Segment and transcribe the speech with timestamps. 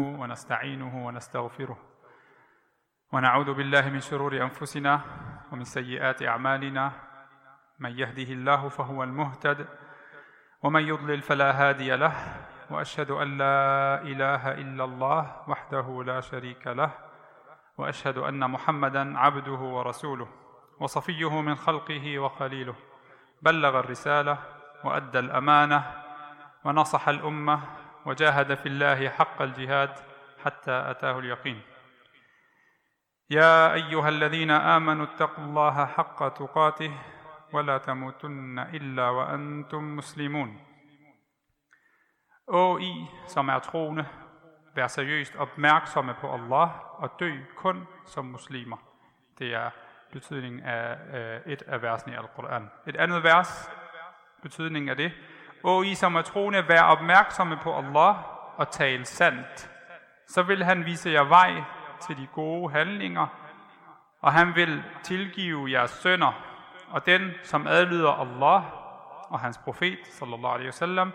[0.00, 1.78] ونستعينه ونستغفره.
[3.12, 5.00] ونعوذ بالله من شرور أنفسنا
[5.52, 6.92] ومن سيئات أعمالنا.
[7.80, 9.66] من يهده الله فهو المهتد
[10.62, 12.12] ومن يضلل فلا هادي له
[12.70, 16.90] وأشهد أن لا إله إلا الله وحده لا شريك له
[17.78, 20.28] وأشهد أن محمدا عبده ورسوله
[20.80, 22.74] وصفيه من خلقه وخليله.
[23.42, 24.38] بلغ الرسالة
[24.84, 25.84] وأدى الأمانة
[26.64, 27.60] ونصح الأمة
[28.05, 29.89] وجاهد في الله حق الجهاد
[30.43, 31.61] حتى أتاه اليقين
[33.29, 36.91] يا أيها الذين آمنوا اتقوا الله حق تقاته
[37.53, 40.61] ولا تموتن إلا وأنتم مسلمون
[42.47, 44.05] Og I, som er troende,
[44.75, 46.69] vær seriøst opmærksomme på Allah
[47.01, 48.77] og dø kun som muslimer.
[49.39, 49.69] Det er
[50.11, 52.69] betydningen af øh, et af versene i Al-Quran.
[52.87, 53.69] Et andet vers,
[54.41, 55.11] betydningen af det.
[55.64, 58.16] O I, som er troende, vær opmærksomme på Allah
[58.56, 59.70] og tale sandt.
[60.28, 61.62] Så vil han vise jer vej
[62.00, 63.26] til de gode handlinger,
[64.20, 66.32] og han vil tilgive jeres sønder.
[66.90, 68.62] Og den, som adlyder Allah
[69.28, 71.12] og hans profet, sallallahu alaihi wasallam,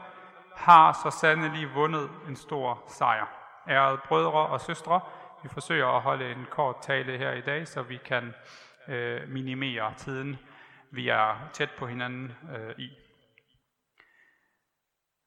[0.56, 3.28] har så sandelig vundet en stor sejr.
[3.70, 5.02] Ærede brødre og søstre,
[5.44, 8.34] vi forsøger at holde en kort tale her i dag, så vi kan
[8.88, 10.40] øh, minimere tiden,
[10.92, 13.05] vi er tæt på hinanden øh, i.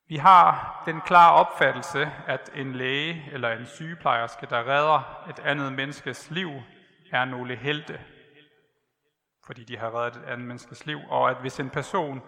[0.09, 5.73] Vi har den klare opfattelse, at en læge eller en sygeplejerske, der redder et andet
[5.73, 6.51] menneskes liv,
[7.13, 8.01] er nogle helte,
[9.47, 12.23] fordi de har reddet et andet menneskes liv, og at hvis en person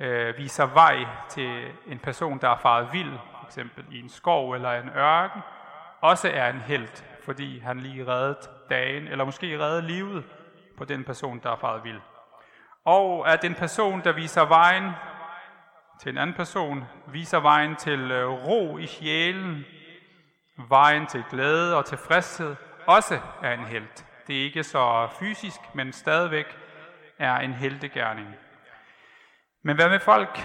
[0.00, 3.58] øh, viser vej til en person, der er faret vild, f.eks.
[3.90, 5.40] i en skov eller en ørken,
[6.00, 10.24] også er en helt, fordi han lige reddet dagen, eller måske reddet livet
[10.78, 12.00] på den person, der er faret vild.
[12.84, 14.90] Og at en person, der viser vejen
[16.00, 19.64] til en anden person, viser vejen til øh, ro i sjælen,
[20.68, 24.06] vejen til glæde og tilfredshed, også er en helt.
[24.26, 26.58] Det er ikke så fysisk, men stadigvæk
[27.18, 28.28] er en heltegærning.
[29.62, 30.38] Men hvad med folk,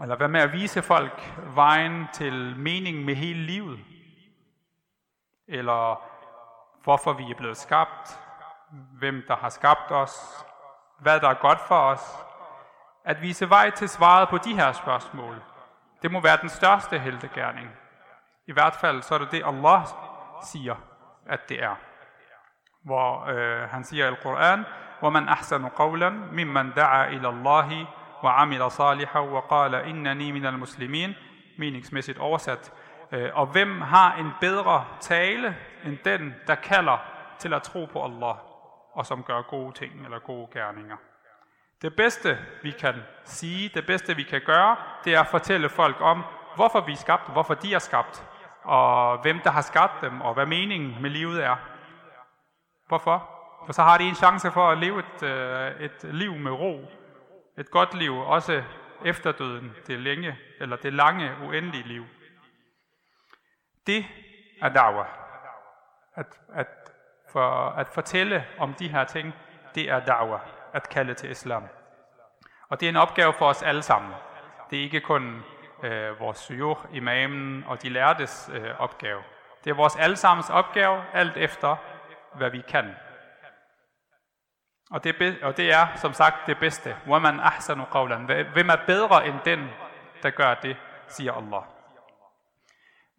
[0.00, 3.78] eller hvad med at vise folk vejen til mening med hele livet?
[5.48, 6.02] Eller
[6.84, 8.20] hvorfor vi er blevet skabt?
[8.98, 10.44] Hvem der har skabt os?
[11.00, 12.27] Hvad der er godt for os?
[13.07, 15.41] At vise vej til svaret på de her spørgsmål,
[16.01, 17.69] det må være den største heltegærning.
[18.47, 19.81] I hvert fald så er det det, Allah
[20.43, 20.75] siger,
[21.27, 21.75] at det er.
[22.85, 24.65] Hvor øh, han siger i Al-Quran,
[25.03, 27.87] وَمَنْ أَحْسَنُ قَوْلًا مِمَّنْ دَعَا إِلَى اللَّهِ
[28.23, 31.15] وَعَمِلَ صَالِحًا وَقَالَ إِنَّنِي مِنَ الْمُسْلِمِينَ
[31.57, 32.73] Meningsmæssigt oversat.
[33.11, 36.97] Øh, og hvem har en bedre tale end den, der kalder
[37.39, 38.35] til at tro på Allah,
[38.93, 40.97] og som gør gode ting eller gode gerninger?
[41.82, 42.94] Det bedste, vi kan
[43.24, 46.24] sige, det bedste, vi kan gøre, det er at fortælle folk om,
[46.54, 48.28] hvorfor vi er skabt, hvorfor de er skabt,
[48.62, 51.56] og hvem der har skabt dem, og hvad meningen med livet er.
[52.88, 53.30] Hvorfor?
[53.66, 56.90] For så har de en chance for at leve et, øh, et liv med ro.
[57.58, 58.62] Et godt liv, også
[59.04, 62.06] efter døden, det længe, eller det lange, uendelige liv.
[63.86, 64.04] Det
[64.62, 65.08] er da'wah.
[66.14, 66.68] At, at,
[67.32, 69.34] for, at fortælle om de her ting,
[69.74, 71.64] det er da'wah, at kalde til islam.
[72.68, 74.12] Og det er en opgave for os alle sammen.
[74.70, 75.42] Det er ikke kun
[75.82, 79.22] øh, vores syur, imamen og de lærtes øh, opgave.
[79.64, 81.76] Det er vores allesammens opgave, alt efter
[82.34, 82.94] hvad vi kan.
[84.90, 86.96] Og det, og det er som sagt det bedste.
[87.06, 88.24] Waman ahsanu qawlan.
[88.52, 89.68] Hvem er bedre end den,
[90.22, 90.76] der gør det,
[91.08, 91.62] siger Allah.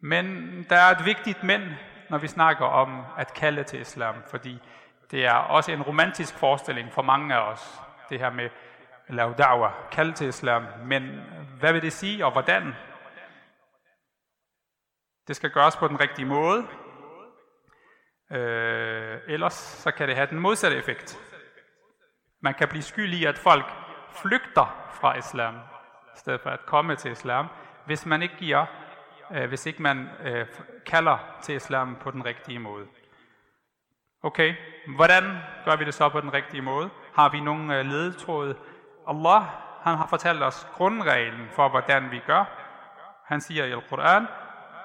[0.02, 0.26] Men
[0.70, 1.60] der er et vigtigt men,
[2.10, 4.60] når vi snakker om at kalde til islam, fordi
[5.10, 8.44] det er også en romantisk forestilling for mange af os, det her med
[9.06, 10.66] at lave da'wah, kalde til islam.
[10.84, 11.20] Men
[11.58, 12.74] hvad vil det sige, og hvordan?
[15.28, 16.66] Det skal gøres på den rigtige måde,
[18.32, 21.18] øh, ellers så kan det have den modsatte effekt.
[22.40, 23.64] Man kan blive skyld i, at folk
[24.12, 25.54] flygter fra islam,
[26.14, 27.46] i stedet for at komme til islam,
[27.86, 28.66] hvis man ikke giver,
[29.32, 30.46] øh, hvis ikke man øh,
[30.86, 32.86] kalder til islam på den rigtige måde.
[34.22, 34.54] Okay,
[34.96, 36.90] hvordan gør vi det så på den rigtige måde?
[37.14, 38.56] Har vi nogle øh, ledetråde?
[39.08, 39.42] Allah
[39.82, 42.44] han har fortalt os grundreglen for, hvordan vi gør.
[43.24, 44.26] Han siger i Al-Quran,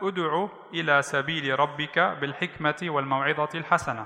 [0.02, 4.06] Ud'u ila sabili rabbika bil hikmati wal maw'idati al hasana.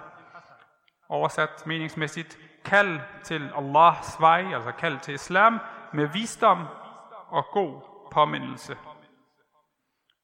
[1.09, 5.59] Oversat meningsmæssigt, kald til Allahs vej, altså kald til islam,
[5.93, 6.67] med visdom
[7.29, 8.77] og god påmindelse.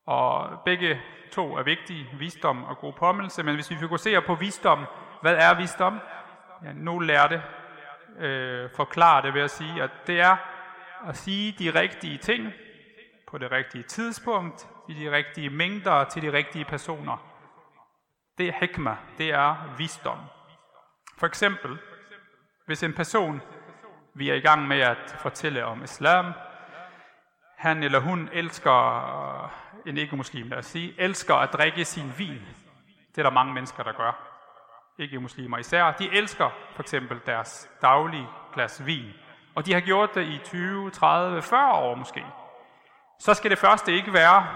[0.06, 4.86] Og begge to er vigtige, visdom og god påmindelse, men hvis vi fokuserer på visdom,
[5.22, 6.00] hvad er visdom?
[6.64, 7.42] Ja, nu lærer det
[8.26, 10.38] øh, forklare det ved at sige, at det er
[11.06, 12.54] at sige de rigtige ting
[13.28, 17.18] på det rigtige tidspunkt, i de rigtige mængder til de rigtige personer.
[18.38, 20.20] Det er hikma, det er visdom.
[21.18, 21.78] For eksempel,
[22.66, 23.42] hvis en person,
[24.14, 26.26] vi er i gang med at fortælle om islam,
[27.58, 29.50] han eller hun elsker, øh,
[29.86, 32.42] en ikke-muslim lad os sige, elsker at drikke sin vin.
[33.10, 34.32] Det er der mange mennesker, der gør.
[34.98, 35.92] Ikke-muslimer især.
[35.92, 39.12] De elsker for eksempel deres daglige glas vin.
[39.56, 42.26] Og de har gjort det i 20, 30, 40 år måske.
[43.20, 44.48] Så skal det første ikke være,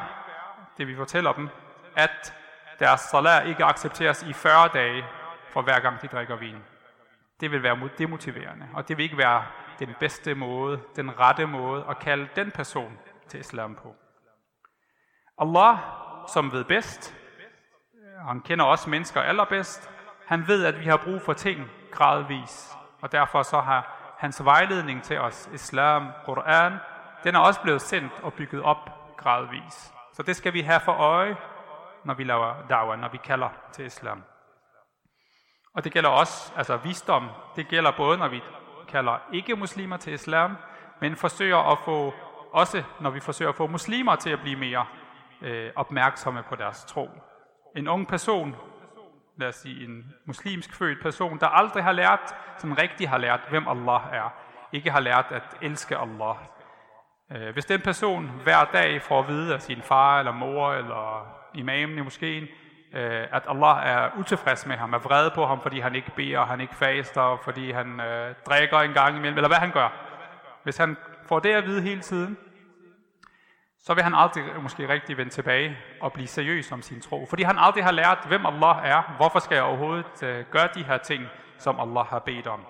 [0.77, 1.49] det vi fortæller dem,
[1.95, 2.33] at
[2.79, 5.05] deres salat ikke accepteres i 40 dage
[5.49, 6.55] for hver gang de drikker vin.
[7.39, 9.43] Det vil være demotiverende, og det vil ikke være
[9.85, 13.95] den bedste måde, den rette måde at kalde den person til islam på.
[15.37, 15.77] Allah,
[16.33, 17.15] som ved bedst,
[17.93, 19.89] øh, han kender os mennesker allerbedst,
[20.27, 25.03] han ved, at vi har brug for ting gradvis, og derfor så har hans vejledning
[25.03, 26.73] til os, islam, Quran,
[27.23, 29.93] den er også blevet sendt og bygget op gradvis.
[30.13, 31.37] Så det skal vi have for øje,
[32.03, 34.23] når vi laver da'wah, når vi kalder til islam.
[35.73, 38.43] Og det gælder også, altså visdom, det gælder både, når vi
[38.89, 40.57] kalder ikke-muslimer til islam,
[41.01, 42.13] men forsøger at få,
[42.51, 44.85] også når vi forsøger at få muslimer til at blive mere
[45.41, 47.09] øh, opmærksomme på deres tro.
[47.75, 48.55] En ung person,
[49.37, 53.39] lad os sige en muslimsk født person, der aldrig har lært, som rigtig har lært,
[53.49, 54.33] hvem Allah er,
[54.73, 56.35] ikke har lært at elske Allah.
[57.31, 61.27] Øh, hvis den person hver dag får at vide af sin far eller mor eller
[61.53, 62.47] imamen i moskeen,
[62.93, 66.45] øh, at Allah er utilfreds med ham, er vred på ham, fordi han ikke beder,
[66.45, 69.89] han ikke faster, fordi han øh, drikker en gang imellem, eller hvad han gør.
[70.63, 72.37] Hvis han får det at vide hele tiden,
[73.79, 77.25] så vil han aldrig måske rigtig vende tilbage og blive seriøs om sin tro.
[77.25, 79.15] Fordi han aldrig har lært, hvem Allah er.
[79.17, 81.27] Hvorfor skal jeg overhovedet øh, gøre de her ting,
[81.57, 82.65] som Allah har bedt om?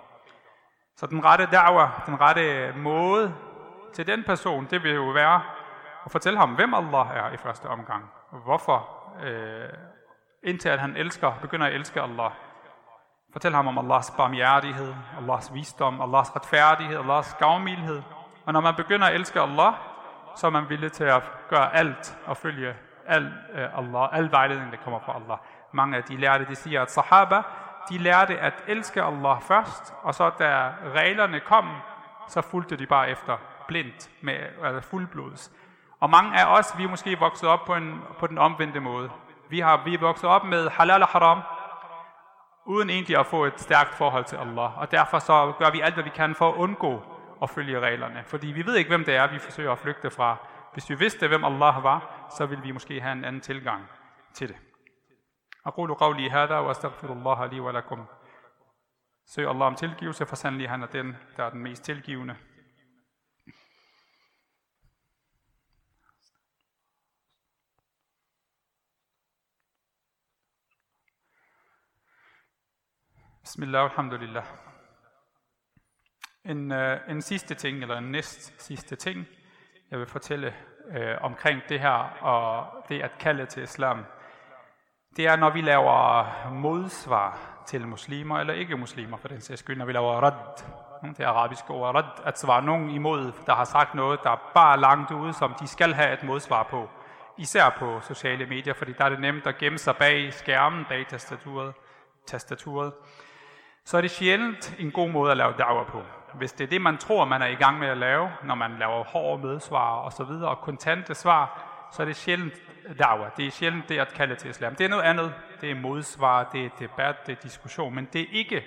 [0.95, 3.35] Så den rette da'wah, den rette måde
[3.93, 5.41] til den person, det vil jo være
[6.05, 8.11] at fortælle ham, hvem Allah er i første omgang.
[8.45, 8.89] Hvorfor?
[9.23, 9.69] Øh,
[10.43, 12.31] indtil at han elsker, begynder at elske Allah.
[13.31, 18.01] Fortæl ham om Allahs barmhjertighed, Allahs visdom, Allahs retfærdighed, Allahs gavmildhed.
[18.45, 19.73] Og når man begynder at elske Allah,
[20.35, 22.75] så er man villig til at gøre alt og følge
[23.07, 25.37] al, uh, Allah, al vejledning, der kommer fra Allah.
[25.71, 27.41] Mange af de lærte, de siger, at sahaba,
[27.89, 31.69] de lærte at elske Allah først, og så da reglerne kom,
[32.27, 33.37] så fulgte de bare efter
[33.67, 35.51] blindt, med, altså fuldblods.
[35.99, 39.09] Og mange af os, vi er måske vokset op på, en, på den omvendte måde.
[39.48, 41.40] Vi, har, vi er vokset op med halal og haram,
[42.66, 44.78] uden egentlig at få et stærkt forhold til Allah.
[44.78, 47.02] Og derfor så gør vi alt, hvad vi kan for at undgå
[47.42, 48.24] at følge reglerne.
[48.26, 50.36] Fordi vi ved ikke, hvem det er, vi forsøger at flygte fra.
[50.72, 53.88] Hvis vi vidste, hvem Allah var, så ville vi måske have en anden tilgang
[54.34, 54.56] til det.
[55.66, 58.06] أقول قولي هذا وأستغفر الله لي ولكم.
[59.26, 62.36] Søg Allah om tilgivelse, for sandelig han er den, der er den mest tilgivende.
[73.49, 74.43] Bismillah, alhamdulillah.
[76.45, 79.27] En, øh, en sidste ting, eller en næst sidste ting,
[79.91, 80.53] jeg vil fortælle
[80.91, 84.05] øh, omkring det her, og det at kalde til islam,
[85.17, 89.77] det er, når vi laver modsvar til muslimer, eller ikke muslimer for den sags skyld,
[89.77, 90.63] når vi laver rad,
[91.17, 94.79] det arabiske ord rad, at svare nogen imod, der har sagt noget, der er bare
[94.79, 96.89] langt ude, som de skal have et modsvar på.
[97.37, 101.07] Især på sociale medier, fordi der er det nemt at gemme sig bag skærmen, bag
[101.07, 101.73] tastaturet.
[102.27, 102.93] tastaturet
[103.89, 106.03] så er det sjældent en god måde at lave dager på.
[106.33, 108.71] Hvis det er det, man tror, man er i gang med at lave, når man
[108.79, 112.53] laver hårde medsvar og så videre, og kontante svar, så er det sjældent
[112.99, 113.29] dawa.
[113.37, 114.75] Det er sjældent det at kalde til islam.
[114.75, 115.33] Det er noget andet.
[115.61, 118.63] Det er modsvar, det er debat, det er diskussion, men det er ikke,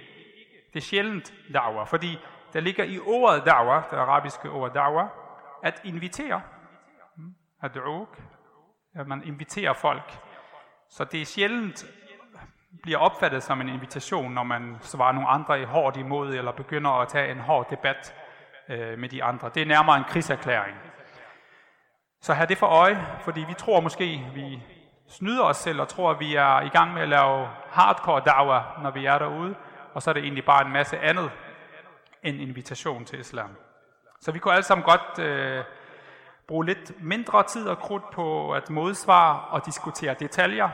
[0.73, 2.19] det er sjældent dawa, fordi
[2.53, 5.09] der ligger i ordet dawa, det arabiske ord dawa,
[5.63, 6.41] at invitere.
[7.65, 8.21] Ad'uk,
[8.95, 10.19] at man inviterer folk.
[10.91, 11.87] Så det er sjældent
[12.83, 16.91] bliver opfattet som en invitation, når man svarer nogle andre i hårdt imod, eller begynder
[16.91, 18.15] at tage en hård debat
[18.69, 19.51] øh, med de andre.
[19.55, 20.77] Det er nærmere en krigserklæring.
[22.21, 24.63] Så have det for øje, fordi vi tror måske, vi
[25.09, 28.63] snyder os selv og tror, at vi er i gang med at lave hardcore dawa,
[28.83, 29.55] når vi er derude,
[29.95, 31.31] og så er det egentlig bare en masse andet
[32.23, 33.57] end invitation til islam.
[34.21, 35.65] Så vi kunne alle sammen godt øh,
[36.49, 40.69] bruge lidt mindre tid og krudt på at modsvare og diskutere detaljer,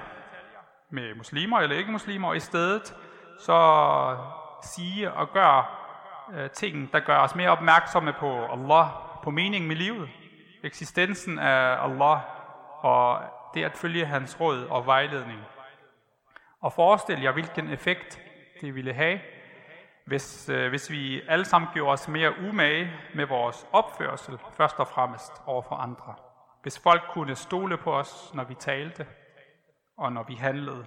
[0.90, 2.94] med muslimer eller ikke muslimer, og i stedet
[3.40, 4.16] så
[4.62, 5.64] sige og gøre
[6.34, 8.86] øh, ting, der gør os mere opmærksomme på Allah,
[9.24, 10.08] på meningen med livet,
[10.64, 12.18] eksistensen af Allah,
[12.84, 13.20] og
[13.54, 15.40] det at følge hans råd og vejledning.
[16.60, 18.20] Og forestil jer, hvilken effekt
[18.60, 19.20] det ville have,
[20.06, 24.88] hvis, øh, hvis vi alle sammen gjorde os mere umage med vores opførsel, først og
[24.88, 26.14] fremmest over for andre.
[26.62, 29.06] Hvis folk kunne stole på os, når vi talte,
[29.98, 30.84] og når vi handlede.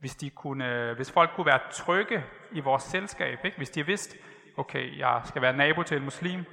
[0.00, 3.56] Hvis, de kunne, hvis folk kunne være trygge i vores selskab, ikke?
[3.56, 4.18] hvis de vidste,
[4.56, 6.44] okay, jeg skal være nabo til en muslim,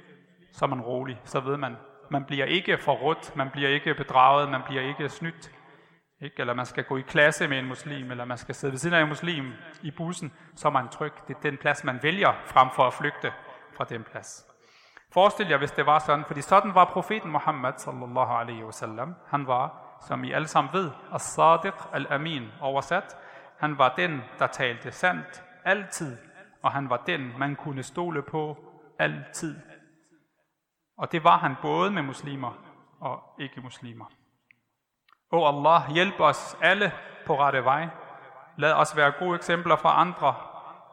[0.52, 1.76] så er man rolig, så ved man,
[2.10, 5.52] man bliver ikke forrådt, man bliver ikke bedraget, man bliver ikke snydt.
[6.20, 6.36] Ikke?
[6.38, 8.94] Eller man skal gå i klasse med en muslim, eller man skal sidde ved siden
[8.94, 11.12] af en muslim i bussen, så er man tryg.
[11.28, 13.32] Det er den plads, man vælger, frem for at flygte
[13.76, 14.46] fra den plads.
[15.12, 19.14] Forestil jer, hvis det var sådan, fordi sådan var profeten Muhammad, sallallahu alaihi wasallam.
[19.26, 23.16] Han var, som I alle sammen ved, as-sadiq al-amin oversat.
[23.58, 26.16] Han var den, der talte sandt altid,
[26.62, 28.56] og han var den, man kunne stole på
[28.98, 29.60] altid.
[30.98, 32.52] Og det var han både med muslimer
[33.00, 34.04] og ikke-muslimer.
[35.30, 36.92] O Allah, hjælp os alle
[37.26, 37.88] på rette vej.
[38.56, 40.34] Lad os være gode eksempler for andre.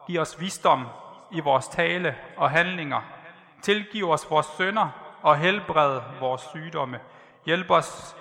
[0.06, 0.86] Giv os visdom
[1.32, 3.00] i vores tale og handlinger.
[3.62, 4.88] Tilgiv os vores sønder
[5.22, 7.00] og helbred vores sygdomme.
[7.46, 8.16] Hjælp os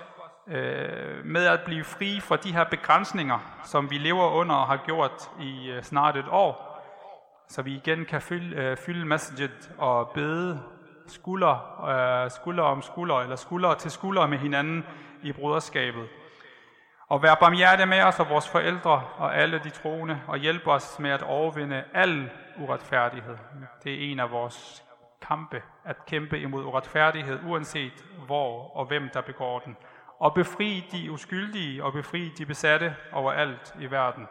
[0.48, 4.77] øh, med at blive fri fra de her begrænsninger, som vi lever under og har
[4.86, 6.71] gjort i øh, snart et år,
[7.50, 10.63] så vi igen kan fylde, øh, fylde masjid og bede
[11.07, 14.86] skulder, øh, skulder om skulder, eller skulder til skulder med hinanden
[15.24, 16.07] i broderskabet.
[17.07, 21.00] Og vær barmhjertig med os og vores forældre og alle de troende, og hjælp os
[21.00, 23.38] med at overvinde al uretfærdighed.
[23.83, 24.83] Det er en af vores
[25.21, 29.77] kampe, at kæmpe imod uretfærdighed, uanset hvor og hvem der begår den.
[30.21, 34.27] Og befri de uskyldige og befri de besatte overalt i verden.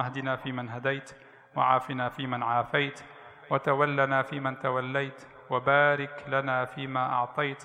[0.00, 1.14] Hadina fi man hadait,
[1.58, 3.00] وعافنا فيمن عافيت
[3.50, 7.64] وتولنا فيمن توليت وبارك لنا فيما أعطيت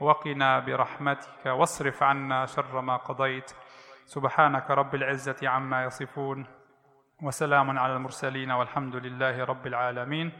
[0.00, 3.50] وقنا برحمتك واصرف عنا شر ما قضيت
[4.04, 6.46] سبحانك رب العزة عما يصفون
[7.22, 10.32] وسلام على المرسلين والحمد لله رب العالمين